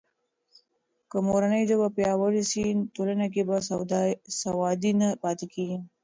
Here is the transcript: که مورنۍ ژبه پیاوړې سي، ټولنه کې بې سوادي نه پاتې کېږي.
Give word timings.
که 1.09 1.17
مورنۍ 1.27 1.63
ژبه 1.69 1.87
پیاوړې 1.95 2.43
سي، 2.51 2.65
ټولنه 2.95 3.25
کې 3.33 3.41
بې 3.47 3.57
سوادي 4.41 4.91
نه 5.01 5.09
پاتې 5.23 5.45
کېږي. 5.53 5.77